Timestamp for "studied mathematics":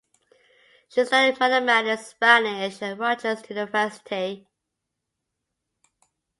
1.05-1.99